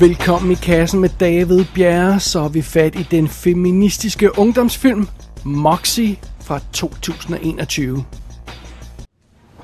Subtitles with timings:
[0.00, 5.08] Velkommen i kassen med David Bjerre, så er vi fat i den feministiske ungdomsfilm
[5.44, 8.04] Moxie fra 2021.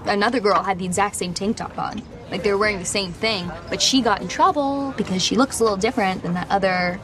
[0.07, 2.01] Another girl had the exact same tank top on.
[2.31, 5.61] Like they were wearing the same thing, but she got in trouble because she looks
[5.61, 6.99] a little different than that other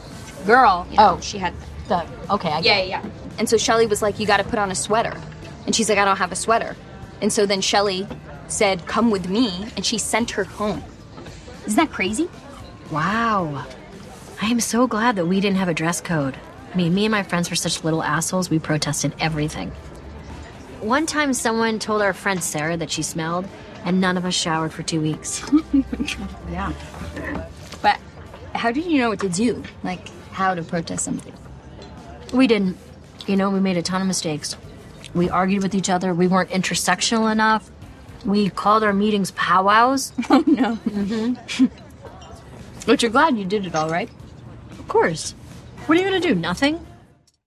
[0.46, 0.86] girl.
[0.90, 1.18] You know, Oh.
[1.20, 1.52] she had.
[1.88, 2.00] The
[2.30, 2.88] okay, I get Yeah, it.
[2.88, 3.38] yeah, yeah.
[3.38, 5.12] And so Shelly was like, "You got to put on a sweater,"
[5.66, 6.74] and she's like, "I don't have a sweater."
[7.23, 8.06] And so then Shelly
[8.48, 10.82] said, "Come with me," and she sent her home.
[11.66, 12.29] Isn't that crazy?
[12.90, 13.66] Wow.
[14.40, 16.36] I am so glad that we didn't have a dress code.
[16.72, 19.70] I mean, me and my friends were such little assholes, we protested everything.
[20.80, 23.48] One time, someone told our friend Sarah that she smelled,
[23.84, 25.42] and none of us showered for two weeks.
[26.50, 26.72] Yeah.
[27.82, 27.98] But
[28.54, 29.62] how did you know what to do?
[29.82, 31.32] Like how to protest something?
[32.32, 32.76] We didn't.
[33.26, 34.56] You know, we made a ton of mistakes.
[35.14, 37.68] We argued with each other, we weren't intersectional enough.
[38.24, 40.12] We called our meetings powwows.
[40.30, 40.76] Oh no.
[40.76, 41.66] Mm-hmm.
[42.87, 44.10] but you're glad you did it all, right?
[44.70, 45.37] Of course.
[45.87, 46.48] What are you gonna do?
[46.48, 46.79] Nothing?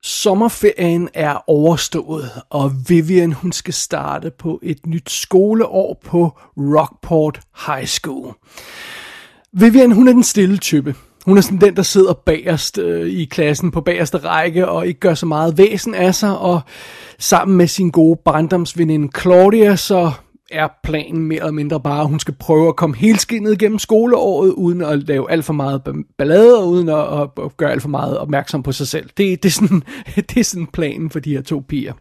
[0.03, 7.85] Sommerferien er overstået, og Vivian hun skal starte på et nyt skoleår på Rockport High
[7.85, 8.33] School.
[9.53, 10.95] Vivian hun er den stille type.
[11.25, 14.99] Hun er sådan den, der sidder bagerst øh, i klassen på bagerste række og ikke
[14.99, 16.37] gør så meget væsen af sig.
[16.37, 16.61] Og
[17.19, 20.11] sammen med sin gode barndomsveninde Claudia, så
[20.51, 23.79] er planen mere eller mindre bare, at hun skal prøve at komme helt skinnet igennem
[23.79, 25.81] skoleåret, uden at lave alt for meget
[26.17, 29.09] ballade, og uden at, at, at gøre alt for meget opmærksom på sig selv.
[29.17, 29.83] Det, det, er sådan,
[30.29, 31.93] det er sådan planen for de her to piger.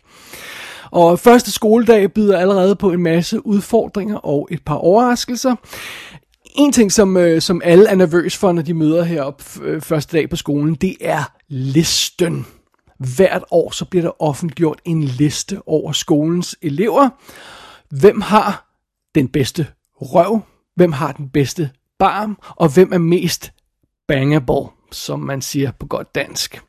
[0.91, 5.55] Og første skoledag byder allerede på en masse udfordringer og et par overraskelser.
[6.55, 10.17] En ting, som, øh, som alle er nervøs for, når de møder herop øh, første
[10.17, 12.47] dag på skolen, det er listen.
[13.17, 17.09] Hvert år så bliver der offentliggjort en liste over skolens elever.
[17.91, 18.69] Hvem har
[19.15, 20.41] den bedste røv?
[20.77, 22.39] Hvem har den bedste barm?
[22.57, 23.53] Og hvem er mest
[24.09, 26.61] bangable, som man siger på godt dansk?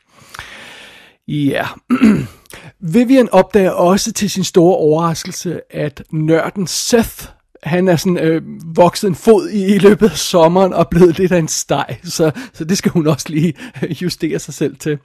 [1.28, 1.68] Ja.
[2.94, 7.26] Vivian opdager også til sin store overraskelse, at nørden Seth,
[7.64, 8.42] han er sådan øh,
[8.76, 12.32] vokset en fod i, i løbet af sommeren og blevet lidt af en steg, så,
[12.54, 13.54] så det skal hun også lige
[14.02, 15.00] justere sig selv til.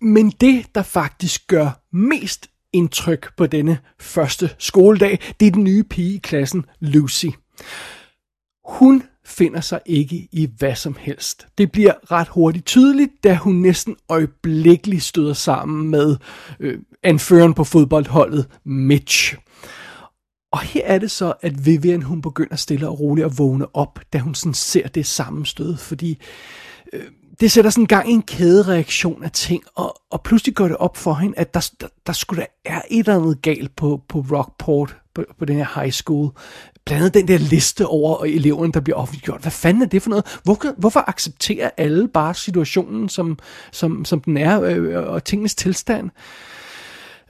[0.00, 5.82] Men det, der faktisk gør mest indtryk på denne første skoledag, det er den nye
[5.82, 7.26] pige i klassen, Lucy.
[8.68, 11.46] Hun finder sig ikke i hvad som helst.
[11.58, 16.16] Det bliver ret hurtigt tydeligt, da hun næsten øjeblikkeligt støder sammen med
[16.60, 19.36] øh, anføreren på fodboldholdet, Mitch.
[20.52, 24.00] Og her er det så, at Vivian hun begynder stille og roligt at vågne op,
[24.12, 26.18] da hun sådan ser det sammenstød, fordi
[26.92, 27.02] øh,
[27.40, 30.96] det sætter sådan gang i en kædereaktion af ting, og, og pludselig går det op
[30.96, 34.24] for hende, at der, der, der skulle der er et eller andet galt på, på
[34.32, 36.30] Rockport, på, på den her high school.
[36.84, 39.42] Blandt andet den der liste over eleverne, der bliver offentliggjort.
[39.42, 40.38] Hvad fanden er det for noget?
[40.44, 43.38] Hvorfor, hvorfor accepterer alle bare situationen, som,
[43.72, 46.10] som, som den er, øh, øh og tingens tilstand?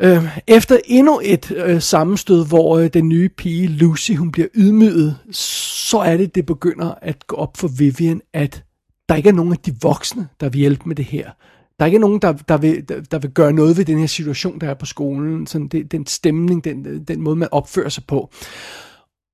[0.00, 5.16] Øh, efter endnu et øh, sammenstød, hvor øh, den nye pige Lucy hun bliver ydmyget,
[5.30, 8.65] så er det, det begynder at gå op for Vivian, at
[9.08, 11.30] der ikke er nogen af de voksne, der vil hjælpe med det her.
[11.78, 14.06] Der er ikke nogen, der, der, vil, der, der vil gøre noget ved den her
[14.06, 15.46] situation, der er på skolen.
[15.46, 18.30] Sådan det, den stemning, den, den måde, man opfører sig på.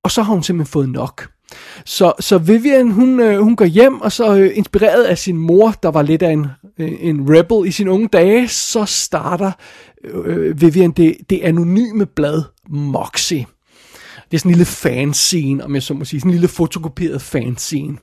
[0.05, 1.29] Og så har hun simpelthen fået nok.
[1.85, 5.71] Så, så Vivian, hun, øh, hun går hjem, og så øh, inspireret af sin mor,
[5.83, 6.47] der var lidt af en,
[6.79, 9.53] øh, en rebel i sine unge dage, så starter
[10.05, 13.47] øh, øh Vivian det, det anonyme blad Moxie.
[14.31, 17.23] Det er sådan en lille fanscene, om jeg så må sige, sådan en lille fotokopieret
[17.23, 17.99] fanscene.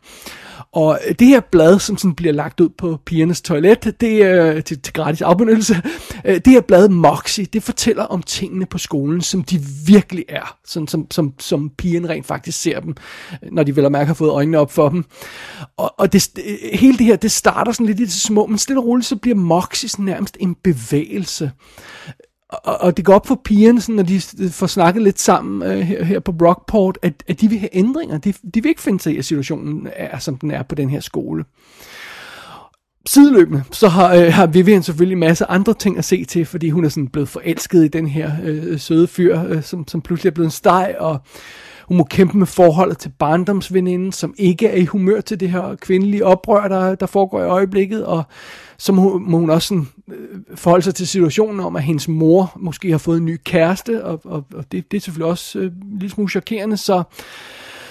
[0.73, 4.81] Og det her blad, som sådan bliver lagt ud på pigernes toilet, det er til,
[4.81, 5.81] til gratis afbenyttelse.
[6.25, 10.57] Øh, Det her blad Moxie, det fortæller om tingene på skolen, som de virkelig er.
[10.65, 12.95] Sådan, som, som, som pigerne rent faktisk ser dem,
[13.51, 15.05] når de vel og mærke har fået øjnene op for dem.
[15.77, 16.29] Og, og det,
[16.73, 19.15] hele det her, det starter sådan lidt i det små, men stille og roligt, så
[19.15, 21.51] bliver Moxie sådan nærmest en bevægelse
[22.49, 25.71] og, og det går op for pigerne, sådan, når de øh, får snakket lidt sammen
[25.71, 28.17] øh, her, her på Brockport, at, at de vil have ændringer.
[28.17, 30.89] De, de vil ikke finde sig i, at situationen er, som den er på den
[30.89, 31.45] her skole.
[33.05, 36.69] Sideløbende, så har, øh, har Vivian selvfølgelig en masse andre ting at se til, fordi
[36.69, 40.29] hun er sådan blevet forelsket i den her øh, søde fyr, øh, som, som pludselig
[40.29, 41.19] er blevet en steg, og
[41.87, 45.75] hun må kæmpe med forholdet til barndomsveninden, som ikke er i humør til det her
[45.75, 48.23] kvindelige oprør, der, der foregår i øjeblikket, og
[48.77, 52.53] så må, må hun også sådan, Øh, forholde sig til situationen om, at hendes mor
[52.59, 55.65] måske har fået en ny kæreste, og, og, og det, det er selvfølgelig også øh,
[55.65, 57.03] en lille smule chokerende, så,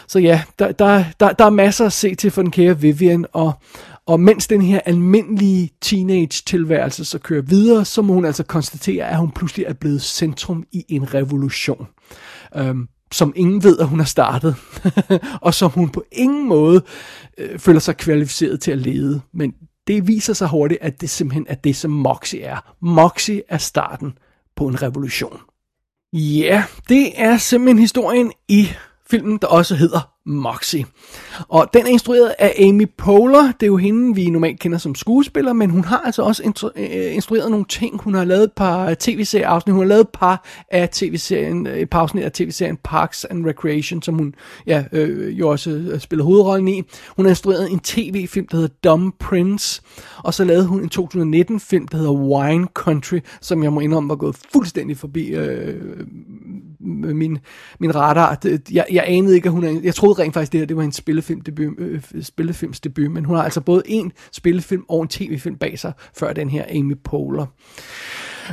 [0.09, 3.27] så ja, der, der, der, der er masser at se til for den kære Vivian,
[3.33, 3.53] og,
[4.07, 9.19] og mens den her almindelige teenage-tilværelse så kører videre, så må hun altså konstatere, at
[9.19, 11.87] hun pludselig er blevet centrum i en revolution.
[12.57, 14.55] Øhm, som ingen ved, at hun har startet,
[15.47, 16.83] og som hun på ingen måde
[17.39, 19.21] øh, føler sig kvalificeret til at lede.
[19.33, 19.55] Men
[19.89, 22.75] det viser sig hurtigt, at det simpelthen er det, som Moxie er.
[22.81, 24.19] Moxie er starten
[24.57, 25.41] på en revolution.
[26.13, 28.69] Ja, det er simpelthen historien i
[29.11, 30.87] filmen, der også hedder Moxie.
[31.49, 33.53] Og den er instrueret af Amy Poehler.
[33.53, 37.15] Det er jo hende, vi normalt kender som skuespiller, men hun har altså også øh,
[37.15, 38.01] instrueret nogle ting.
[38.03, 39.73] Hun har lavet et par tv-serieafsnit.
[39.73, 43.47] Hun har lavet et par af tv-serien, øh, et par afsnit af tv-serien Parks and
[43.47, 44.35] Recreation, som hun
[44.67, 46.83] ja, øh, jo også øh, spiller hovedrollen i.
[47.17, 49.83] Hun har instrueret en tv-film, der hedder Dumb Prince.
[50.25, 54.17] Og så lavede hun en 2019-film, der hedder Wine Country, som jeg må indrømme var
[54.17, 56.07] gået fuldstændig forbi øh,
[56.89, 57.39] min,
[57.81, 58.39] min radar.
[58.73, 59.81] Jeg, jeg anede ikke, at hun er...
[59.83, 63.43] Jeg troede rent faktisk, det her det var en spillefilmdebut, øh, spillefilmsdebut, men hun har
[63.43, 67.47] altså både en spillefilm og en tv-film bag sig, før den her Amy Poehler.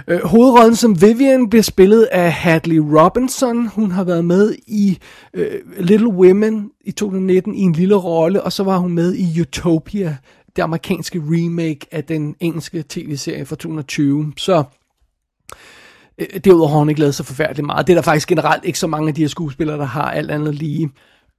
[0.08, 3.68] Øh, hovedrollen som Vivian bliver spillet af Hadley Robinson.
[3.68, 5.00] Hun har været med i
[5.34, 9.42] øh, Little Women i 2019 i en lille rolle, og så var hun med i
[9.42, 10.18] Utopia,
[10.56, 14.34] det amerikanske remake af den engelske tv-serie fra 2020.
[14.38, 14.64] Så
[16.20, 17.88] Øh, derudover har hun ikke lavet så forfærdeligt meget.
[17.88, 20.32] Det er der faktisk generelt ikke så mange af de her skuespillere, der har alt
[20.32, 20.90] andet lige.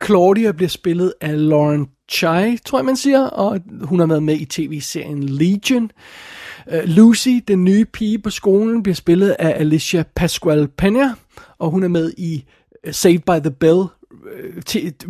[0.04, 4.40] Claudia bliver spillet af Lauren Chai, tror jeg man siger, og hun har været med
[4.40, 5.90] i tv-serien Legion.
[6.72, 11.14] Øh, Lucy, den nye pige på skolen, bliver spillet af Alicia Pascual Pena,
[11.58, 12.44] og hun er med i
[12.84, 13.84] øh, Saved by the Bell
[14.32, 14.62] Øh,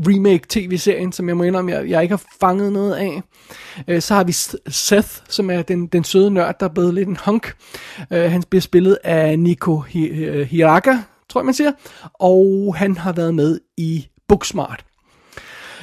[0.07, 3.23] remake tv-serien, som jeg må indrømme, jeg, jeg ikke har fanget noget af.
[3.89, 4.33] Øh, så har vi
[4.69, 7.55] Seth, som er den, den søde nørd, der er blevet lidt en hunk.
[8.11, 10.97] Øh, han bliver spillet af Nico øh, Hiraka,
[11.29, 11.73] tror jeg man siger,
[12.15, 14.85] og han har været med i Booksmart.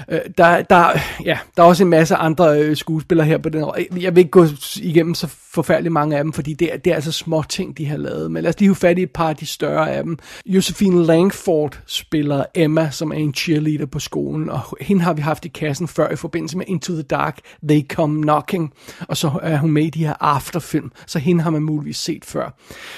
[0.10, 3.66] Øh, der, der, ja, der er også en masse andre øh, skuespillere her på den.
[4.02, 4.46] Jeg vil ikke gå
[4.76, 7.86] igennem så forfærdeligt mange af dem, fordi det er, det er altså små ting, de
[7.86, 8.32] har lavet.
[8.32, 10.18] Men lad os lige have fat i et par af de større af dem.
[10.46, 15.46] Josephine Langford spiller Emma, som er en cheerleader på skolen, og hende har vi haft
[15.46, 17.40] i kassen før i forbindelse med Into the Dark,
[17.70, 18.74] They Come Knocking,
[19.08, 22.26] og så er hun med i de her afterfilm, så hende har man muligvis set
[22.26, 22.58] før.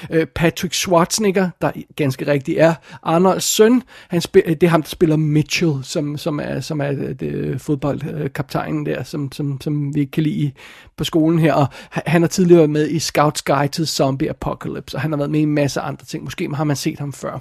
[0.09, 4.81] Øh, Patrick Schwarzenegger, der ganske rigtigt er Arnolds søn, han spil, øh, det er ham,
[4.81, 9.96] der spiller Mitchell, som, som er, som er det, det, fodboldkaptajnen der, som, som, som
[9.96, 10.52] vi ikke kan lide
[10.98, 14.98] på skolen her, og han har tidligere været med i Scouts Guide to Zombie Apocalypse,
[14.98, 16.24] og han har været med i en masse andre ting.
[16.24, 17.40] Måske har man set ham før.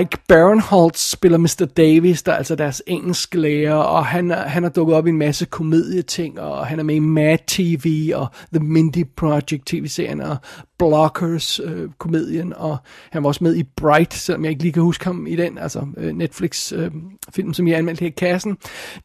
[0.00, 1.66] Ike Barinholtz spiller Mr.
[1.76, 5.18] Davis, der er altså deres engelske lærer, og han, han har dukket op i en
[5.18, 10.36] masse komedieting, og han er med i Mad TV og The Mindy Project tv-serien, og
[10.78, 12.76] Blockers øh, komedien, og
[13.10, 15.58] han var også med i Bright, selvom jeg ikke lige kan huske ham i den,
[15.58, 16.90] altså øh, Netflix øh,
[17.34, 18.56] film, som jeg anmeldte her i klassen.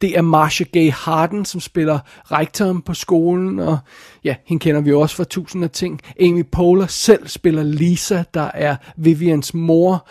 [0.02, 2.00] Det er Marsha Gay Harden, som spiller
[2.32, 3.78] rektoren på skolen, og
[4.24, 6.00] ja, hende kender vi også fra tusind af ting.
[6.20, 10.08] Amy Poehler selv spiller Lisa, der er Vivians mor,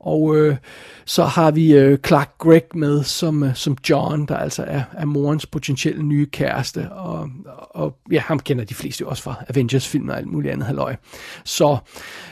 [0.00, 0.56] og øh,
[1.04, 5.04] så har vi øh, Clark Gregg med som, øh, som John, der altså er, er
[5.04, 6.92] morens potentielle nye kæreste.
[6.92, 7.28] Og,
[7.70, 10.96] og ja, ham kender de fleste også fra Avengers-film og alt muligt andet halløj.
[11.44, 11.78] Så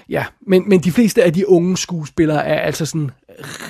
[0.08, 3.10] ja, men, men de fleste af de unge skuespillere er altså sådan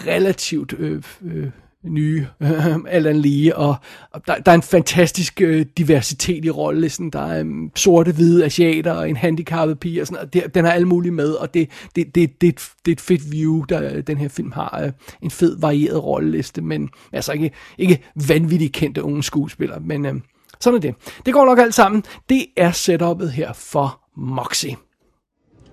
[0.06, 1.50] relativt øh, øh,
[1.85, 3.77] nye, øh, alt andet lige, og,
[4.13, 7.11] og der, der er en fantastisk øh, diversitet i rollelisten.
[7.11, 10.65] Der er øh, sorte, hvide asiater og en handicappet pige, og sådan, og det, den
[10.65, 13.95] har alle mulige med, og det, det, det, det, det er et fedt view, der
[13.95, 14.81] øh, den her film har.
[14.85, 20.14] Øh, en fed, varieret rolleliste, men altså ikke, ikke vanvittigt kendte unge skuespillere, men øh,
[20.61, 20.95] sådan er det.
[21.26, 22.05] Det går nok alt sammen.
[22.29, 24.76] Det er setupet her for Moxie.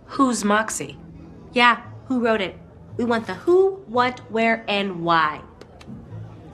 [0.07, 0.95] Who's Moxie?
[1.57, 1.77] Yeah,
[2.09, 2.51] who wrote it?
[2.99, 5.50] We want the who, what, where, and why.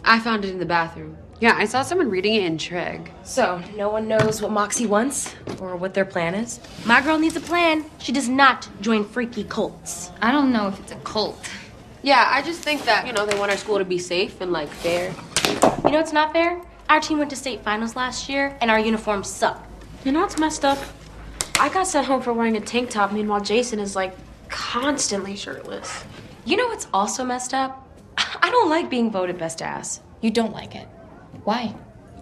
[0.09, 1.17] I found it in the bathroom.
[1.41, 3.11] Yeah, I saw someone reading it in Trig.
[3.23, 6.61] So, no one knows what Moxie wants or what their plan is?
[6.85, 7.83] My girl needs a plan.
[7.99, 10.09] She does not join freaky cults.
[10.21, 11.49] I don't know if it's a cult.
[12.03, 14.53] Yeah, I just think that, you know, they want our school to be safe and,
[14.53, 15.13] like, fair.
[15.83, 16.61] You know what's not fair?
[16.89, 19.67] Our team went to state finals last year, and our uniforms suck.
[20.05, 20.79] You know what's messed up?
[21.59, 24.15] I got sent home for wearing a tank top, meanwhile Jason is, like,
[24.47, 26.05] constantly shirtless.
[26.45, 27.86] You know what's also messed up?
[28.41, 30.01] I don't like being voted best ass.
[30.21, 30.87] You don't like it.
[31.43, 31.75] Why?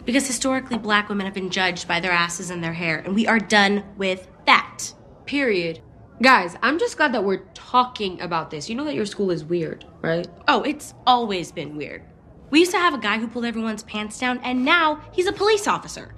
[0.05, 3.27] Because historically, black women have been judged by their asses and their hair, and we
[3.27, 4.93] are done with that.
[5.25, 5.81] Period.
[6.22, 8.69] Guys, I'm just glad that we're talking about this.
[8.69, 10.27] You know that your school is weird, right?
[10.48, 12.03] Oh, it's always been weird.
[12.51, 15.34] We used to have a guy who pulled everyone's pants down, and now he's a
[15.34, 16.13] police officer.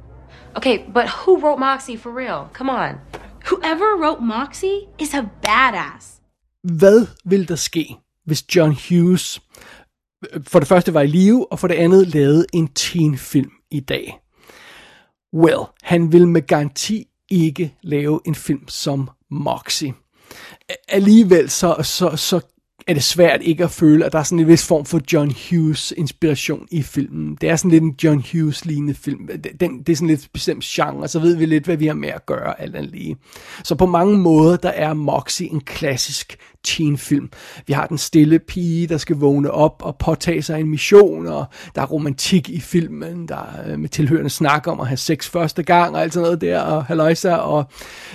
[0.55, 2.49] Okay, but who wrote Moxie for real?
[2.53, 2.99] Come on.
[3.45, 6.19] Whoever wrote Moxie is a badass.
[6.63, 9.39] Hvad vil der ske, hvis John Hughes
[10.47, 14.19] for det første var i live, og for det andet lavede en teenfilm i dag.
[15.33, 19.93] Well, han vil med garanti ikke lave en film som Moxie.
[20.87, 22.39] Alligevel så, så, så
[22.87, 25.35] er det svært ikke at føle, at der er sådan en vis form for John
[25.49, 27.37] Hughes inspiration i filmen.
[27.41, 29.27] Det er sådan lidt en John Hughes lignende film.
[29.59, 32.09] Den, det er sådan lidt bestemt genre, så ved vi lidt, hvad vi har med
[32.09, 33.17] at gøre, alt andet lige.
[33.63, 37.29] Så på mange måder, der er Moxie en klassisk teenfilm.
[37.67, 41.45] Vi har den stille pige, der skal vågne op og påtage sig en mission, og
[41.75, 45.63] der er romantik i filmen, der er med tilhørende snak om at have sex første
[45.63, 47.65] gang, og alt sådan noget der, og halløjsa, og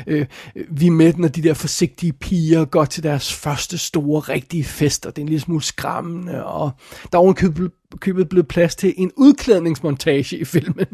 [0.06, 0.26] øh,
[0.70, 5.06] vi er med, når de der forsigtige piger går til deres første store, rigtige fest,
[5.06, 6.70] og det er en lille smule skræmmende, og
[7.12, 7.70] der er ovenkøbet
[8.00, 10.86] købet blevet plads til en udklædningsmontage i filmen.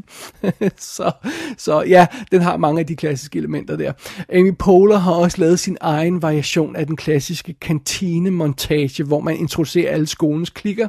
[0.96, 1.12] så,
[1.58, 3.92] så ja, den har mange af de klassiske elementer der.
[4.32, 9.92] Amy Poehler har også lavet sin egen variation af den klassiske kantinemontage, hvor man introducerer
[9.92, 10.88] alle skolens klikker.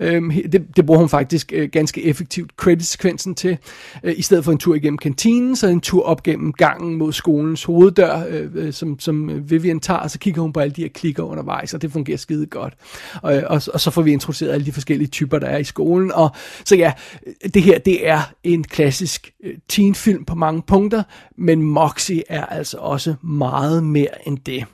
[0.00, 3.58] Øhm, det, det bruger hun faktisk øh, ganske effektivt credit-sekvensen til.
[4.04, 7.12] Øh, I stedet for en tur igennem kantinen, så en tur op gennem gangen mod
[7.12, 10.82] skolens hoveddør, øh, øh som, som Vivian tager, og så kigger hun på alle de
[10.82, 12.74] her klikker undervejs, og det fungerer skide godt.
[13.22, 15.64] Og, øh, og, og så får vi introduceret alle de forskellige typer, der er i
[15.64, 16.12] skolen.
[16.12, 16.30] Og
[16.64, 16.92] så ja,
[17.54, 21.02] det her, det er en klassisk øh, teenfilm på mange punkter,
[21.38, 24.64] men Moxie er altså også meget mere end det.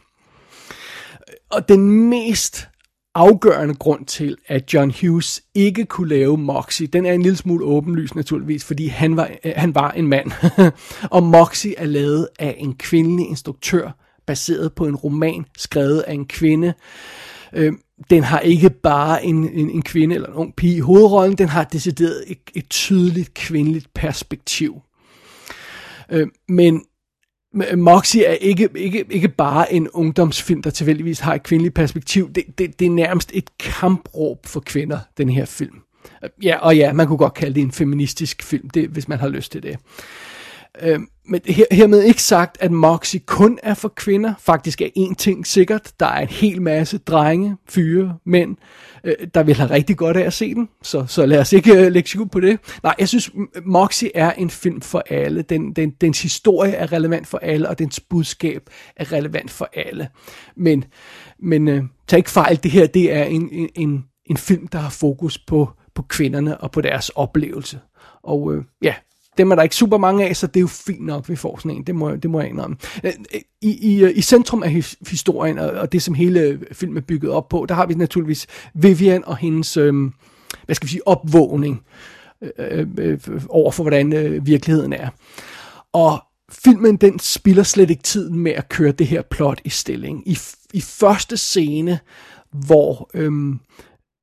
[1.50, 2.68] Og den mest
[3.14, 7.64] afgørende grund til, at John Hughes ikke kunne lave Moxie, den er en lille smule
[7.64, 10.32] åbenlys naturligvis, fordi han var, øh, han var en mand.
[11.16, 13.90] og Moxie er lavet af en kvindelig instruktør,
[14.26, 16.74] baseret på en roman skrevet af en kvinde.
[17.52, 17.72] Øh,
[18.10, 21.48] den har ikke bare en, en, en kvinde eller en ung pige i hovedrollen, den
[21.48, 24.80] har decideret et, et tydeligt kvindeligt perspektiv.
[26.10, 26.84] Øh, men
[27.76, 32.32] Moxie er ikke, ikke, ikke bare en ungdomsfilm, der tilfældigvis har et kvindeligt perspektiv.
[32.32, 35.76] Det, det, det er nærmest et kampråb for kvinder, den her film.
[36.24, 39.18] Øh, ja, og ja, man kunne godt kalde det en feministisk film, det, hvis man
[39.18, 39.78] har lyst til det.
[40.82, 41.00] Øh,
[41.30, 44.34] men her, hermed ikke sagt, at Moxie kun er for kvinder.
[44.38, 45.92] Faktisk er én ting sikkert.
[46.00, 48.56] Der er en hel masse drenge, fyre, mænd,
[49.04, 50.68] øh, der vil have rigtig godt af at se den.
[50.82, 52.58] Så, så lad os ikke øh, lægge sig på det.
[52.82, 53.30] Nej, jeg synes,
[53.64, 55.42] Moxie er en film for alle.
[55.42, 58.62] Den, den, dens historie er relevant for alle, og dens budskab
[58.96, 60.08] er relevant for alle.
[60.56, 60.84] Men,
[61.42, 64.90] men øh, tag ikke fejl, det her det er en, en, en film, der har
[64.90, 67.80] fokus på, på kvinderne og på deres oplevelse.
[68.22, 68.94] Og øh, ja,
[69.38, 71.58] dem er der ikke super mange af, så det er jo fint nok, vi får
[71.58, 71.82] sådan en.
[71.82, 72.76] Det må, det må jeg indrømme.
[73.04, 74.70] Øh, øh, I, i, øh, I centrum af
[75.08, 79.24] historien, og det som hele filmen er bygget op på, der har vi naturligvis Vivian
[79.24, 79.94] og hendes, øh,
[80.66, 81.82] hvad skal vi sige, opvågning
[82.58, 83.18] øh, øh,
[83.48, 85.08] over for, hvordan øh, virkeligheden er.
[85.92, 90.28] Og filmen, den spiller slet ikke tiden med at køre det her plot i stilling.
[90.28, 90.38] I,
[90.72, 91.98] i første scene,
[92.52, 93.10] hvor...
[93.14, 93.54] Øh,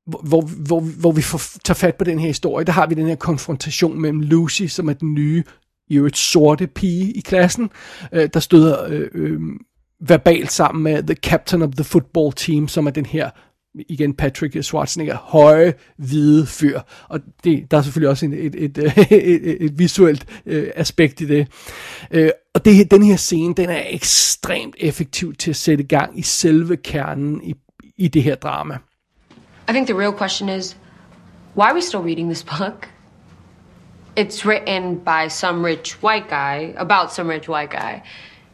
[0.07, 3.07] hvor, hvor, hvor vi får, tager fat på den her historie, der har vi den
[3.07, 5.43] her konfrontation mellem Lucy, som er den nye,
[5.89, 7.69] i øvrigt sorte pige i klassen,
[8.13, 9.39] øh, der støder øh, øh,
[9.99, 13.29] verbalt sammen med the captain of the football team, som er den her
[13.89, 16.79] igen Patrick Schwarzenegger, høje, hvide fyr.
[17.09, 18.77] Og det, der er selvfølgelig også en, et, et,
[19.11, 21.47] et, et, et visuelt øh, aspekt i det.
[22.11, 26.21] Øh, og det, den her scene, den er ekstremt effektiv til at sætte gang i
[26.21, 27.55] selve kernen i,
[27.97, 28.77] i det her drama.
[29.67, 30.75] I think the real question is
[31.53, 32.87] why are we still reading this book?
[34.15, 38.03] It's written by some rich white guy about some rich white guy.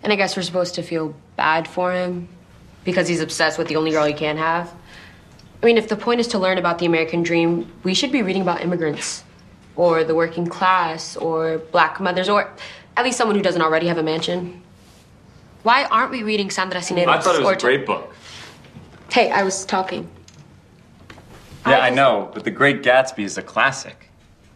[0.02, 2.28] And I guess we're supposed to feel bad for him
[2.84, 4.74] because he's obsessed with the only girl he can have.
[5.62, 8.22] I mean, if the point is to learn about the American dream, we should be
[8.22, 9.24] reading about immigrants
[9.78, 12.52] or the working class or black mothers or
[12.98, 14.62] at least someone who doesn't already have a mansion.
[15.64, 17.08] Why aren't we reading Sandra Cineros?
[17.08, 18.14] I thought it was a great book.
[19.10, 20.10] Hey, I was talking.
[21.66, 24.10] Yeah, I, I know, but The Great Gatsby is a classic.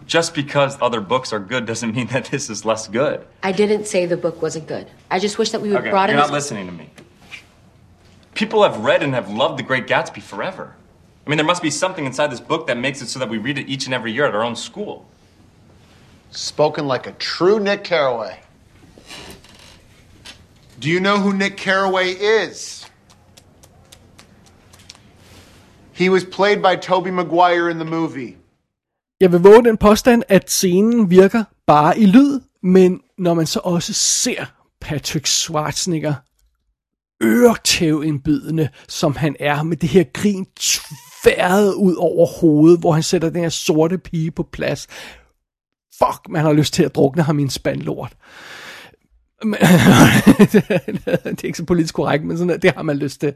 [0.05, 3.25] Just because other books are good doesn't mean that this is less good.
[3.43, 4.87] I didn't say the book wasn't good.
[5.11, 6.15] I just wish that we would okay, broaden.
[6.15, 6.89] You're not listening to me.
[8.33, 10.75] People have read and have loved The Great Gatsby forever.
[11.25, 13.37] I mean, there must be something inside this book that makes it so that we
[13.37, 15.05] read it each and every year at our own school.
[16.31, 18.39] Spoken like a true Nick Carraway.
[20.79, 22.86] Do you know who Nick Carraway is?
[25.97, 28.35] He was played by Toby Maguire in the movie.
[29.19, 33.59] Jeg vil våge den påstand, at scenen virker bare i lyd, men når man så
[33.63, 34.45] også ser
[34.81, 36.13] Patrick Schwarzenegger
[37.23, 43.29] øretævindbydende, som han er, med det her grin tværet ud over hovedet, hvor han sætter
[43.29, 44.87] den her sorte pige på plads.
[45.99, 48.13] Fuck, man har lyst til at drukne ham i en spand lort.
[49.43, 50.65] det
[51.25, 53.33] er ikke så politisk korrekt, men sådan, det har man lyst til.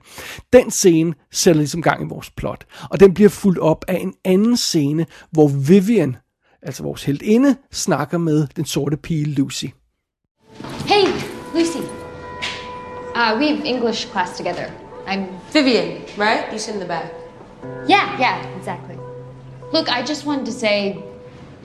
[0.53, 4.13] Den scene sætter ligesom gang i vores plot, og den bliver fuldt op af en
[4.25, 6.15] anden scene, hvor Vivian,
[6.61, 9.65] altså vores heldinde, snakker med den sorte pige Lucy.
[10.85, 11.07] Hey,
[11.55, 11.77] Lucy.
[13.15, 14.65] Uh, we have English class together.
[15.07, 15.19] I'm.
[15.53, 16.51] Vivian, right?
[16.51, 17.05] You sit in the back.
[17.89, 18.95] Yeah, yeah, exactly.
[19.73, 20.97] Look, I just wanted to say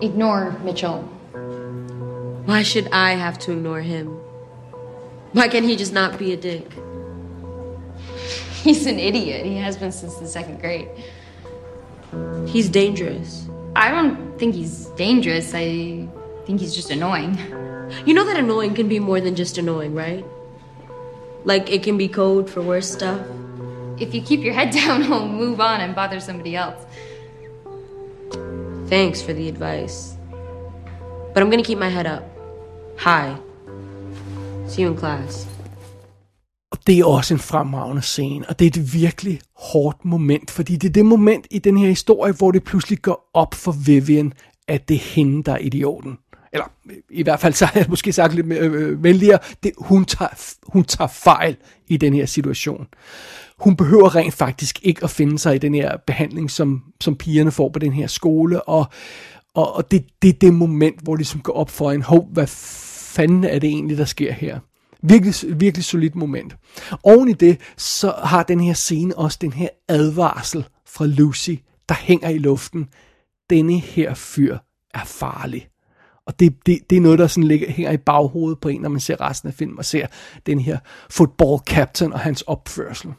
[0.00, 1.02] ignore Mitchell.
[2.46, 4.25] Why should I have to ignore him?
[5.36, 6.66] Why can't he just not be a dick?
[8.62, 9.44] He's an idiot.
[9.44, 10.88] He has been since the second grade.
[12.46, 13.46] He's dangerous.
[13.76, 15.52] I don't think he's dangerous.
[15.52, 16.08] I
[16.46, 17.36] think he's just annoying.
[18.06, 20.24] You know that annoying can be more than just annoying, right?
[21.44, 23.20] Like it can be code for worse stuff.
[23.98, 26.82] If you keep your head down, he'll move on and bother somebody else.
[28.88, 30.16] Thanks for the advice.
[31.34, 32.24] But I'm gonna keep my head up.
[32.96, 33.36] High.
[34.68, 35.48] See you in class.
[36.70, 40.76] Og det er også en fremragende scene, og det er et virkelig hårdt moment, fordi
[40.76, 44.32] det er det moment i den her historie, hvor det pludselig går op for Vivian,
[44.68, 46.18] at det er hende, der er idioten.
[46.52, 46.66] Eller
[47.10, 50.54] i hvert fald så har jeg måske sagt lidt mere, øh, venligere, det, hun, tager,
[50.66, 51.56] hun tager fejl
[51.88, 52.86] i den her situation.
[53.58, 57.50] Hun behøver rent faktisk ikke at finde sig i den her behandling, som, som pigerne
[57.50, 58.86] får på den her skole, og,
[59.54, 62.28] og, og det, det er det moment, hvor det ligesom går op for en, hov,
[62.32, 62.46] hvad
[63.16, 64.58] fanden er det egentlig, der sker her?
[65.02, 66.56] Virkelig, virkelig solidt moment.
[67.02, 71.54] Oven i det, så har den her scene også den her advarsel fra Lucy,
[71.88, 72.88] der hænger i luften.
[73.50, 74.58] Denne her fyr
[74.94, 75.68] er farlig.
[76.26, 78.88] Og det, det, det er noget, der sådan ligger, hænger i baghovedet på en, når
[78.88, 80.06] man ser resten af filmen og ser
[80.46, 80.78] den her
[81.10, 83.12] football captain og hans opførsel.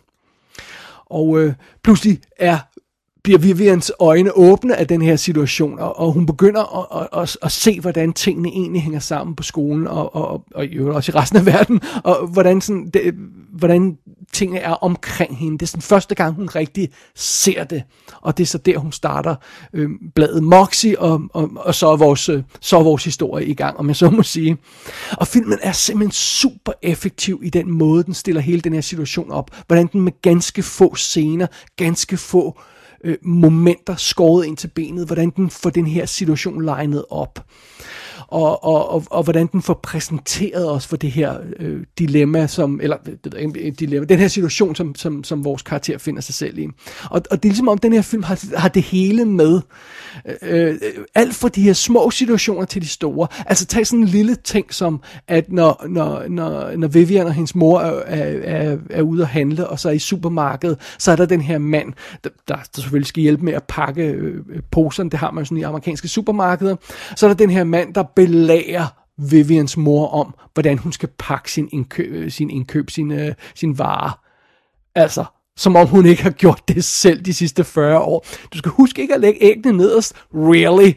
[1.06, 2.60] Og øh, pludselig er
[3.27, 7.38] bliver Vivians øjne åbne af den her situation, og, og hun begynder at, at, at,
[7.41, 11.15] at se, hvordan tingene egentlig hænger sammen på skolen, og, og, og, og også i
[11.15, 13.13] resten af verden, og hvordan, sådan, det,
[13.51, 13.98] hvordan
[14.34, 15.57] tingene er omkring hende.
[15.57, 17.84] Det er sådan første gang, hun rigtig ser det,
[18.22, 19.36] og det er så der, hun starter
[19.74, 22.29] øh, bladet Moxie, og, og, og så, er vores,
[22.62, 24.57] så er vores historie i gang, om jeg så må sige.
[25.17, 29.31] Og filmen er simpelthen super effektiv i den måde, den stiller hele den her situation
[29.31, 29.51] op.
[29.67, 35.05] Hvordan den med ganske få scener, ganske få øh, Øh, momenter skåret ind til benet,
[35.05, 37.46] hvordan den får den her situation legnet op.
[38.27, 42.79] Og, og, og, og hvordan den får præsenteret os for det her øh, dilemma, som,
[42.83, 46.68] eller det, dilemma, den her situation, som, som, som vores karakter finder sig selv i.
[47.09, 49.61] Og, og det er ligesom om, den her film har, har det hele med.
[50.42, 50.77] Øh, øh,
[51.16, 53.27] alt fra de her små situationer til de store.
[53.46, 57.55] Altså tag sådan en lille ting som, at når, når, når, når Vivian og hendes
[57.55, 61.16] mor er, er, er, er ude at handle, og så er i supermarkedet, så er
[61.16, 65.20] der den her mand, der, der selvfølgelig skal hjælpe med at pakke øh, poserne, det
[65.20, 66.75] har man sådan i amerikanske supermarkeder.
[67.16, 71.51] Så er der den her mand, der belærer Vivians mor om, hvordan hun skal pakke
[71.51, 74.12] sin indkøb, sin, indkøb, sin, øh, sin vare.
[74.96, 75.25] Altså,
[75.58, 78.25] som om hun ikke har gjort det selv de sidste 40 år.
[78.53, 80.14] Du skal huske ikke at lægge æggene nederst.
[80.34, 80.94] Really?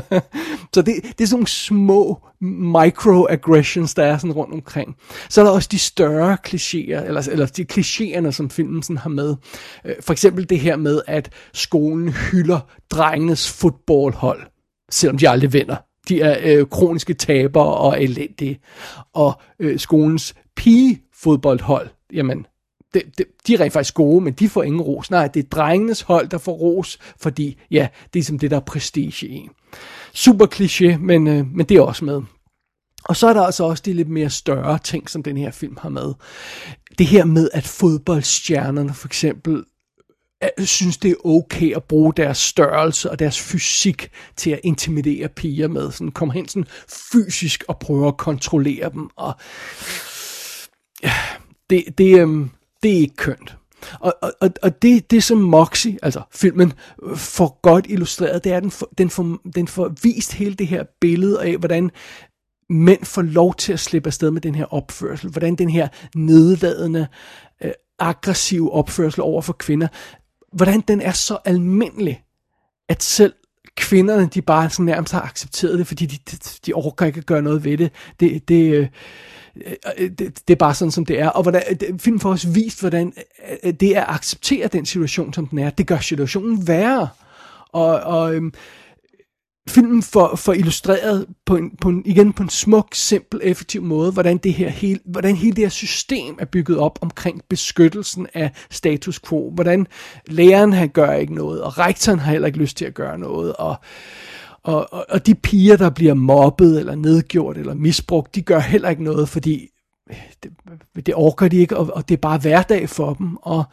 [0.74, 4.96] så det, det er sådan nogle små microaggressions, der er sådan rundt omkring.
[5.28, 9.10] Så er der også de større klichéer, eller, eller de klichéerne, som filmen sådan har
[9.10, 9.36] med.
[9.84, 12.60] Øh, for eksempel det her med, at skolen hylder
[12.90, 14.42] drengenes fodboldhold,
[14.90, 15.76] selvom de aldrig vinder.
[16.08, 18.60] De er øh, kroniske tabere og elendige.
[19.12, 22.46] Og øh, skolens pigefodboldhold, jamen,
[22.94, 25.10] det, det, de er rent faktisk gode, men de får ingen ros.
[25.10, 28.56] Nej, det er drengenes hold, der får ros, fordi ja, det er som det, der
[28.56, 29.48] er prestige i.
[30.12, 32.22] Super kliché, men, øh, men det er også med.
[33.04, 35.76] Og så er der altså også de lidt mere større ting, som den her film
[35.80, 36.14] har med.
[36.98, 39.64] Det her med, at fodboldstjernerne for eksempel
[40.42, 45.28] Øh, synes, det er okay at bruge deres størrelse og deres fysik til at intimidere
[45.28, 45.90] piger med.
[45.90, 46.66] Sådan kom hen sådan
[47.12, 49.08] fysisk og prøve at kontrollere dem.
[49.16, 49.34] Og
[51.02, 51.12] ja,
[51.70, 52.50] det, det, øhm,
[52.82, 53.56] det er ikke kønt.
[54.00, 58.56] Og, og, og det, det som Moxie, altså filmen, øh, får godt illustreret, det er,
[58.56, 61.90] at den får, den, får, den får vist hele det her billede af, hvordan
[62.70, 65.30] mænd får lov til at slippe afsted med den her opførsel.
[65.30, 67.06] Hvordan den her nedladende,
[67.64, 69.88] øh, aggressive opførsel over for kvinder,
[70.52, 72.22] hvordan den er så almindelig,
[72.88, 73.32] at selv
[73.76, 76.36] kvinderne, de bare sådan nærmest har accepteret det, fordi de, de,
[76.66, 77.92] de orker ikke at gøre noget ved det.
[78.20, 78.88] Det, det, øh,
[79.98, 81.28] øh det, det er bare sådan, som det er.
[81.28, 81.62] Og hvordan,
[82.00, 83.12] filmen får også vist, hvordan
[83.50, 85.70] øh, øh, det er at acceptere den situation, som den er.
[85.70, 87.08] Det gør situationen værre.
[87.68, 88.52] Og, og øhm,
[89.68, 94.12] filmen får, får illustreret på en, på en, igen på en smuk, simpel, effektiv måde,
[94.12, 98.50] hvordan, det her hele, hvordan hele det her system er bygget op omkring beskyttelsen af
[98.70, 99.50] status quo.
[99.50, 99.86] Hvordan
[100.26, 103.52] læreren han gør ikke noget, og rektoren har heller ikke lyst til at gøre noget,
[103.52, 103.76] og,
[104.62, 108.90] og, og, og de piger, der bliver mobbet, eller nedgjort, eller misbrugt, de gør heller
[108.90, 109.68] ikke noget, fordi
[110.42, 110.52] det,
[111.06, 113.36] det orker de ikke, og, og det er bare hverdag for dem.
[113.36, 113.64] Og,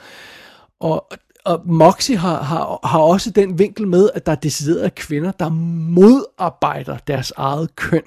[0.80, 1.12] og,
[1.50, 5.50] og Moxie har, har, har også den vinkel med, at der er deciderede kvinder, der
[5.50, 8.04] modarbejder deres eget køn.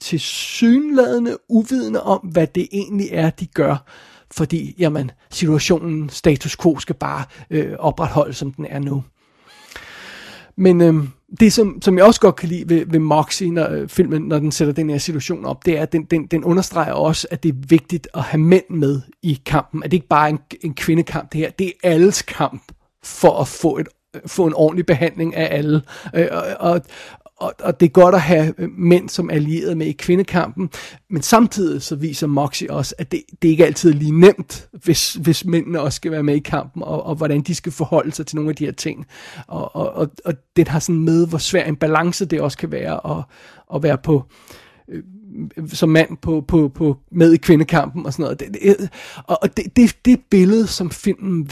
[0.00, 3.76] Til synladende uvidende om, hvad det egentlig er, de gør.
[4.30, 9.04] fordi jamen, situationen, status quo skal bare øh, opretholdes, som den er nu.
[10.56, 11.08] Men øhm,
[11.40, 14.38] det, som, som jeg også godt kan lide ved, ved Moxie, når øh, filmen, når
[14.38, 17.42] den sætter den her situation op, det er, at den, den, den understreger også, at
[17.42, 19.82] det er vigtigt at have mænd med i kampen.
[19.82, 21.50] At det ikke bare er en, en kvindekamp, det her.
[21.50, 22.62] Det er alles kamp
[23.04, 25.82] for at få et øh, få en ordentlig behandling af alle.
[26.14, 26.80] Øh, og, og,
[27.42, 30.70] og, og det er godt at have øh, mænd som allieret med i kvindekampen,
[31.10, 35.14] men samtidig så viser Moxie også, at det, det ikke altid er lige nemt, hvis,
[35.14, 38.26] hvis mændene også skal være med i kampen, og, og hvordan de skal forholde sig
[38.26, 39.06] til nogle af de her ting.
[39.46, 42.72] Og, og, og, og det har sådan med, hvor svær en balance det også kan
[42.72, 43.24] være at,
[43.74, 44.24] at være på
[44.88, 45.02] øh,
[45.72, 48.40] som mand på, på, på, med i kvindekampen og sådan noget.
[48.40, 51.48] Det, det, og det, det, det billede, som filmen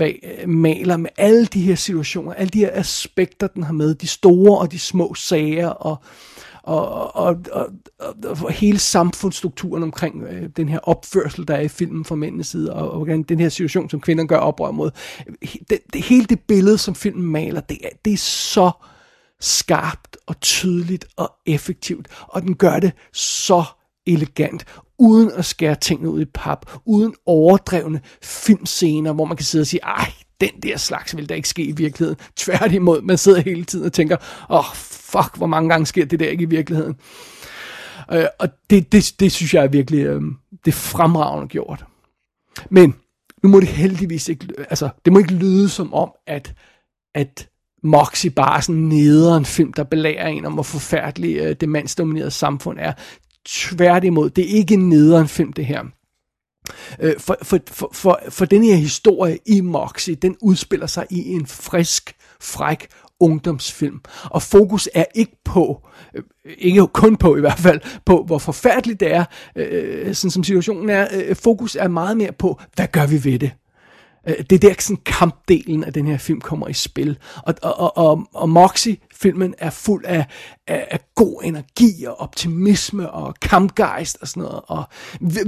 [0.47, 4.59] maler med alle de her situationer, alle de her aspekter, den har med, de store
[4.59, 5.97] og de små sager, og,
[6.63, 7.67] og, og, og,
[7.99, 12.47] og, og hele samfundsstrukturen omkring øh, den her opførsel, der er i filmen fra mændenes
[12.47, 14.91] side, og, og hvordan den her situation, som kvinder gør oprør mod.
[15.71, 18.71] Det, det, hele det billede, som filmen maler, det er, det er så
[19.41, 23.65] skarpt og tydeligt og effektivt, og den gør det så
[24.07, 24.65] elegant,
[24.99, 29.67] uden at skære tingene ud i pap, uden overdrevne filmscener, hvor man kan sidde og
[29.67, 32.21] sige, ej, den der slags vil der ikke ske i virkeligheden.
[32.37, 34.17] Tværtimod, man sidder hele tiden og tænker,
[34.51, 36.97] åh, oh, fuck, hvor mange gange sker det der ikke i virkeligheden.
[38.13, 40.23] Øh, og det, det, det synes jeg er virkelig, øh,
[40.65, 41.85] det er fremragende gjort.
[42.71, 42.95] Men,
[43.43, 46.55] nu må det heldigvis ikke, altså, det må ikke lyde som om, at,
[47.15, 47.49] at
[47.83, 52.79] Moxie bare sådan nederen film, der belærer en om, hvor forfærdelig øh, det mandsdominerede samfund
[52.81, 52.93] er.
[53.47, 55.85] Tværtimod, det er ikke en nederen film, det her.
[57.01, 61.29] Øh, for, for, for, for, for den her historie i Moxie, den udspiller sig i
[61.29, 62.89] en frisk, fræk
[63.21, 64.01] ungdomsfilm.
[64.25, 66.23] Og fokus er ikke på, øh,
[66.59, 69.25] ikke kun på i hvert fald, på hvor forfærdeligt det er,
[69.57, 71.09] øh, sådan som situationen er.
[71.15, 73.51] Øh, fokus er meget mere på, hvad gør vi ved det?
[74.29, 77.19] Øh, det er der sådan kampdelen af den her film kommer i spil.
[77.37, 80.27] Og, og, og, og Moxie-filmen er fuld af,
[80.71, 84.61] af, af god energi og optimisme og kampgejst og sådan noget.
[84.67, 84.85] Og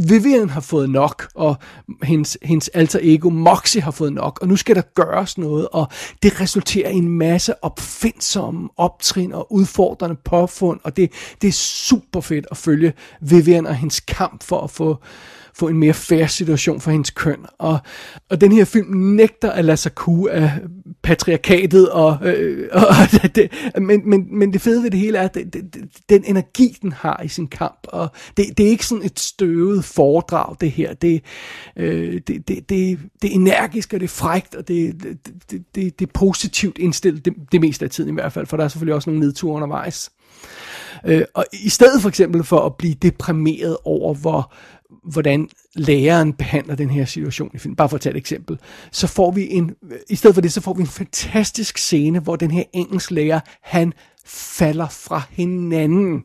[0.08, 1.56] Vivian har fået nok, og
[2.02, 5.88] hendes, hendes alter ego Moxie har fået nok, og nu skal der gøres noget, og
[6.22, 12.20] det resulterer i en masse opfindsomme optrin og udfordrende påfund, og det, det er super
[12.20, 14.98] fedt at følge Vivian og hendes kamp for at få
[15.54, 17.38] få en mere fair situation for hendes køn.
[17.58, 17.78] Og,
[18.30, 20.52] og den her film nægter at lade sig kue af
[21.02, 25.34] patriarkatet, og, øh, og det, men, men, men det fede ved det hele er, at
[25.34, 29.04] det, det, den energi, den har i sin kamp, og det, det er ikke sådan
[29.04, 30.94] et støvet foredrag, det her.
[30.94, 31.22] Det,
[31.76, 35.18] øh, det, det, det, det er energisk, og det er frægt, og det, det,
[35.50, 38.56] det, det, det er positivt indstillet, det, det meste af tiden i hvert fald, for
[38.56, 40.10] der er selvfølgelig også nogle nedture undervejs.
[41.06, 44.52] Øh, og i stedet for eksempel for at blive deprimeret over, hvor,
[45.12, 47.76] hvordan læreren behandler den her situation i filmen.
[47.76, 48.58] Bare for at tage et eksempel.
[48.92, 49.74] Så får vi en,
[50.08, 53.92] i stedet for det, så får vi en fantastisk scene, hvor den her engelsklærer, han
[54.26, 56.24] falder fra hinanden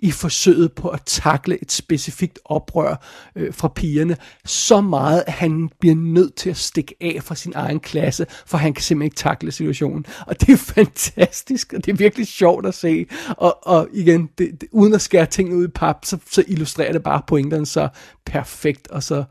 [0.00, 3.06] i forsøget på at takle et specifikt oprør
[3.36, 7.52] øh, fra pigerne, så meget, at han bliver nødt til at stikke af fra sin
[7.54, 10.06] egen klasse, for han kan simpelthen ikke takle situationen.
[10.26, 13.06] Og det er fantastisk, og det er virkelig sjovt at se.
[13.28, 16.92] Og, og igen, det, det, uden at skære ting ud i pap, så, så illustrerer
[16.92, 17.88] det bare pointerne så
[18.26, 19.24] perfekt og så,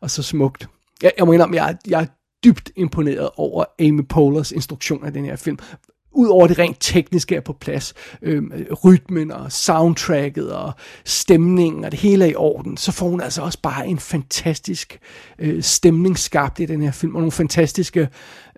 [0.00, 0.68] og så smukt.
[1.02, 2.06] Jeg, jeg må indrømme, jeg, jeg er
[2.44, 5.58] dybt imponeret over Amy Poehler's instruktion af den her film
[6.12, 8.42] Udover det rent tekniske er på plads, øh,
[8.84, 10.72] rytmen og soundtracket og
[11.04, 14.98] stemningen og det hele er i orden, så får hun altså også bare en fantastisk
[15.38, 18.08] øh, stemning skabt i den her film, og nogle fantastiske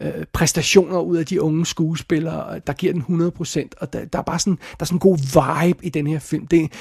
[0.01, 4.23] øh, præstationer ud af de unge skuespillere, der giver den 100%, og der, der er
[4.23, 6.47] bare sådan, der er sådan en god vibe i den her film.
[6.47, 6.73] Det,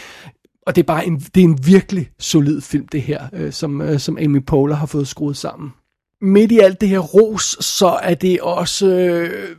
[0.68, 3.82] og det er bare en, det er en virkelig solid film, det her, øh, som,
[3.82, 5.74] øh, som Amy Poehler har fået skruet sammen.
[6.22, 8.88] Midt i alt det her ros, så er det også...
[8.88, 9.56] Øh,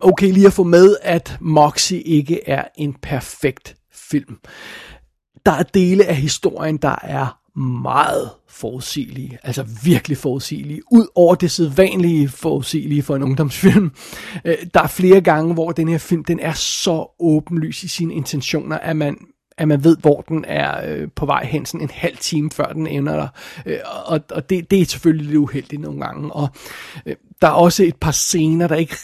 [0.00, 4.36] okay lige at få med, at Moxie ikke er en perfekt film.
[5.46, 11.50] Der er dele af historien, der er meget forudsigelige, altså virkelig forudsigelige, ud over det
[11.50, 13.92] sædvanlige forudsigelige for en ungdomsfilm.
[14.44, 18.14] Øh, der er flere gange, hvor den her film, den er så åbenlys i sine
[18.14, 19.16] intentioner, at man
[19.58, 22.72] at man ved, hvor den er øh, på vej hen, sådan en halv time før
[22.72, 23.28] den ender der.
[23.66, 26.32] Øh, og og det, det er selvfølgelig lidt uheldigt nogle gange.
[26.32, 26.48] Og
[27.06, 28.96] øh, der er også et par scener, der ikke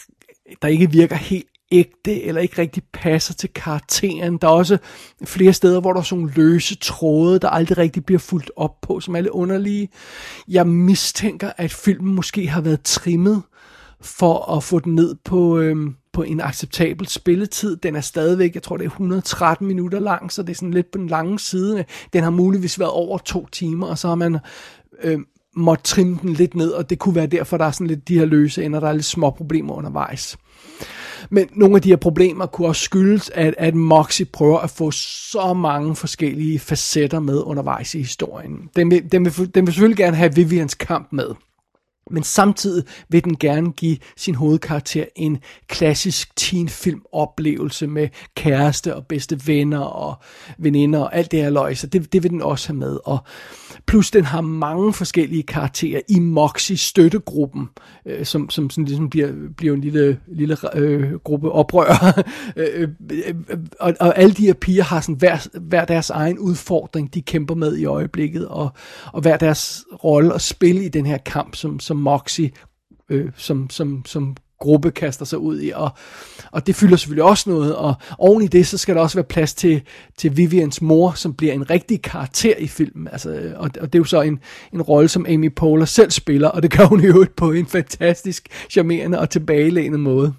[0.62, 4.36] der ikke virker helt ægte, eller ikke rigtig passer til karakteren.
[4.36, 4.78] Der er også
[5.24, 9.00] flere steder, hvor der er sådan løse tråde, der aldrig rigtig bliver fuldt op på,
[9.00, 9.88] som er lidt underlige.
[10.48, 13.42] Jeg mistænker, at filmen måske har været trimmet
[14.00, 17.76] for at få den ned på, øhm, på en acceptabel spilletid.
[17.76, 20.90] Den er stadigvæk, jeg tror det er 113 minutter lang, så det er sådan lidt
[20.90, 21.84] på den lange side.
[22.12, 24.38] Den har muligvis været over to timer, og så har man
[25.02, 28.08] øhm, måtte trimme den lidt ned, og det kunne være derfor, der er sådan lidt
[28.08, 30.36] de her løse ender, der er lidt små problemer undervejs.
[31.30, 34.90] Men nogle af de her problemer kunne også skyldes, at, at Moxie prøver at få
[34.90, 38.70] så mange forskellige facetter med undervejs i historien.
[38.76, 41.26] Den vil, den vil, den vil selvfølgelig gerne have Vivians kamp med.
[42.10, 45.38] Men samtidig vil den gerne give sin hovedkarakter en
[45.68, 50.14] klassisk teenfilm oplevelse med kæreste og bedste venner og
[50.58, 52.98] veninder og alt det her løg, så det, det vil den også have med.
[53.04, 53.18] Og
[53.86, 57.68] plus den har mange forskellige karakterer i Moxie støttegruppen,
[58.06, 62.22] øh, som, som sådan ligesom bliver, bliver en lille, lille øh, gruppe oprører.
[62.56, 63.34] øh, øh,
[63.80, 67.54] og, og alle de her piger har sådan hver, hver deres egen udfordring, de kæmper
[67.54, 68.72] med i øjeblikket, og,
[69.12, 72.50] og hver deres rolle og spil i den her kamp, som, som Moxie
[73.10, 75.90] øh, som, som, som gruppe kaster sig ud i, og,
[76.52, 79.24] og det fylder selvfølgelig også noget, og oven i det, så skal der også være
[79.24, 79.82] plads til,
[80.18, 83.98] til Vivians mor, som bliver en rigtig karakter i filmen, altså, og, og det er
[83.98, 84.38] jo så en,
[84.72, 88.48] en rolle, som Amy Poehler selv spiller, og det gør hun jo på en fantastisk,
[88.70, 90.34] charmerende og tilbagelænet måde.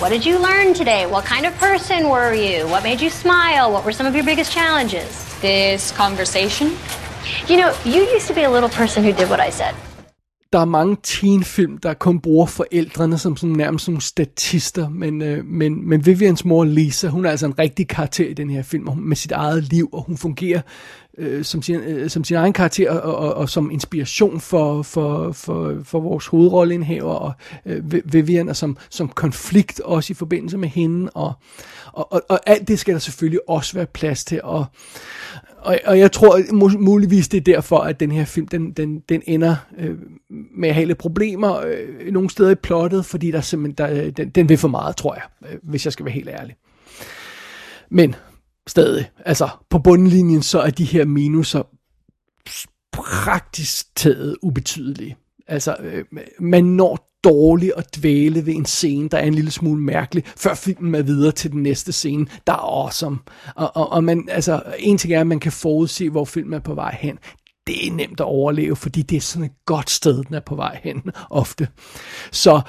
[0.00, 1.06] What did you learn today?
[1.06, 2.66] What kind of person were you?
[2.72, 3.66] What made you smile?
[3.74, 5.10] What were some of your biggest challenges?
[5.40, 6.66] This conversation?
[7.50, 9.74] You know, you used to be a little person who did what I said
[10.52, 15.44] der er mange teenfilm, der kun bruger forældrene som sådan, nærmest som statister, men, øh,
[15.44, 18.88] men, men Vivians mor Lisa, hun er altså en rigtig karakter i den her film,
[18.98, 20.60] med sit eget liv, og hun fungerer
[21.18, 25.32] øh, som, sin, øh, som sin egen karakter, og, og, og som inspiration for, for,
[25.32, 27.32] for, for vores hovedrolleindhaver, og
[27.66, 31.32] øh, Vivian, og som, som konflikt også i forbindelse med hende, og,
[31.92, 34.66] og, og, og alt det skal der selvfølgelig også være plads til, og
[35.62, 36.38] og, og jeg tror
[36.78, 39.98] muligvis det er derfor, at den her film, den, den, den ender øh,
[40.30, 44.10] med at have lidt problemer øh, nogle steder i plottet, fordi der simpelthen, der, øh,
[44.10, 46.56] den, den vil for meget, tror jeg, øh, hvis jeg skal være helt ærlig.
[47.90, 48.14] Men
[48.66, 51.62] stadig, altså på bundlinjen, så er de her minuser
[52.92, 55.16] praktisk taget ubetydelige.
[55.46, 56.04] Altså, øh,
[56.40, 60.54] man når dårligt at dvæle ved en scene, der er en lille smule mærkelig, før
[60.54, 63.18] filmen er videre til den næste scene, der er awesome.
[63.54, 66.58] Og, og, og man, altså, en ting er, at man kan forudse, hvor filmen er
[66.60, 67.18] på vej hen.
[67.66, 70.54] Det er nemt at overleve, fordi det er sådan et godt sted, den er på
[70.54, 71.68] vej hen, ofte.
[72.32, 72.60] Så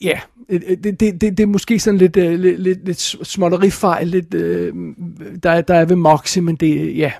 [0.00, 4.34] ja, det, det, det, det er måske sådan lidt, uh, lidt, lidt, lidt småtterifejl, lidt,
[4.34, 4.76] uh,
[5.42, 7.12] der, der er ved Moxie, men det, ja,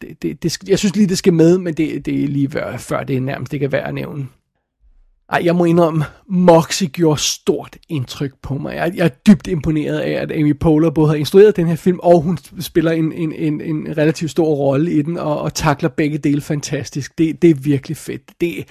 [0.00, 2.76] det, det, det, jeg synes lige, det skal med, men det, det er lige før,
[2.76, 4.26] før det er nærmest ikke er værd at nævne.
[5.28, 8.74] Ej, jeg må indrømme, Moxie gjorde stort indtryk på mig.
[8.74, 11.98] Jeg, jeg er dybt imponeret af, at Amy Poehler både har instrueret den her film,
[12.02, 15.88] og hun spiller en, en, en, en relativt stor rolle i den, og, og takler
[15.88, 17.18] begge dele fantastisk.
[17.18, 18.22] Det, det er virkelig fedt.
[18.40, 18.68] Det,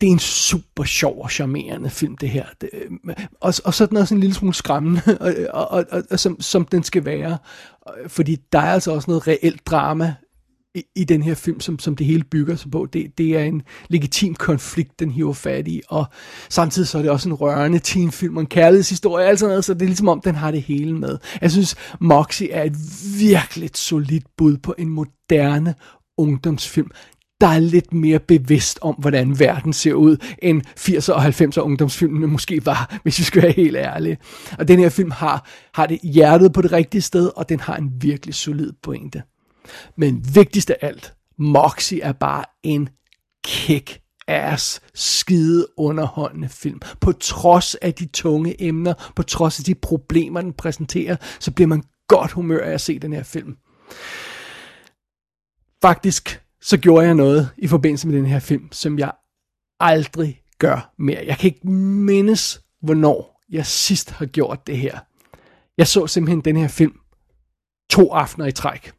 [0.00, 2.44] det er en super sjov og charmerende film, det her.
[2.60, 2.70] Det,
[3.40, 6.40] og, og så er den også en lille smule skræmmende, og, og, og, og, som,
[6.40, 7.38] som den skal være.
[8.06, 10.14] Fordi der er altså også noget reelt drama
[10.76, 12.88] i, i den her film, som, som det hele bygger sig på.
[12.92, 16.04] Det, det er en legitim konflikt, den hiver fat i, og
[16.48, 19.82] samtidig så er det også en rørende teenfilm og en kærlighedshistorie, altså noget, så det
[19.82, 21.18] er ligesom om, den har det hele med.
[21.40, 22.76] Jeg synes, Moxie er et
[23.18, 25.74] virkelig solidt bud på en moderne
[26.18, 26.90] ungdomsfilm,
[27.40, 32.26] der er lidt mere bevidst om, hvordan verden ser ud, end 80'er og 90'er ungdomsfilmene
[32.26, 34.18] måske var, hvis vi skal være helt ærlige.
[34.58, 37.76] Og den her film har, har det hjertet på det rigtige sted, og den har
[37.76, 39.22] en virkelig solid pointe.
[39.96, 42.88] Men vigtigst af alt, Moxie er bare en
[43.44, 46.80] kick ass skide underholdende film.
[47.00, 51.68] På trods af de tunge emner, på trods af de problemer, den præsenterer, så bliver
[51.68, 53.56] man godt humør af at se den her film.
[55.82, 59.12] Faktisk så gjorde jeg noget i forbindelse med den her film, som jeg
[59.80, 61.24] aldrig gør mere.
[61.26, 64.98] Jeg kan ikke mindes, hvornår jeg sidst har gjort det her.
[65.78, 67.00] Jeg så simpelthen den her film
[67.90, 68.92] to aftener i træk.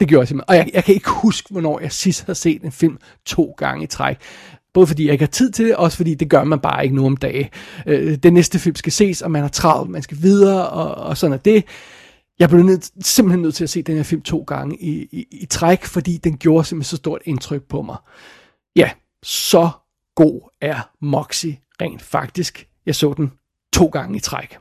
[0.00, 0.50] Det gjorde jeg simpelthen.
[0.50, 3.84] Og jeg, jeg kan ikke huske, hvornår jeg sidst har set en film to gange
[3.84, 4.16] i træk.
[4.74, 6.96] Både fordi jeg ikke har tid til det, også fordi det gør man bare ikke
[6.96, 7.48] nu om dagen.
[7.86, 11.16] Øh, den næste film skal ses, og man har travlt, man skal videre, og, og
[11.16, 11.64] sådan er det.
[12.38, 15.26] Jeg blev nød, simpelthen nødt til at se den her film to gange i, i,
[15.30, 17.96] i træk, fordi den gjorde simpelthen så stort indtryk på mig.
[18.76, 18.90] Ja,
[19.22, 19.70] så
[20.14, 22.68] god er Moxie rent faktisk.
[22.86, 23.32] Jeg så den
[23.72, 24.58] to gange i træk.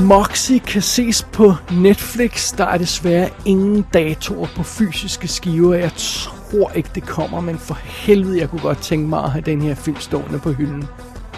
[0.00, 2.56] Moxie kan ses på Netflix.
[2.56, 5.74] Der er desværre ingen datoer på fysiske skiver.
[5.74, 9.42] Jeg tror ikke, det kommer, men for helvede, jeg kunne godt tænke mig at have
[9.42, 10.88] den her film stående på hylden.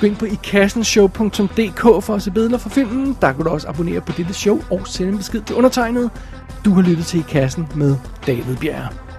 [0.01, 3.17] Gå ind på ikassenshow.dk for at se billeder fra filmen.
[3.21, 6.11] Der kan du også abonnere på dette show og sende en besked til undertegnet.
[6.65, 9.14] Du har lyttet til I Kassen med David Bjerg.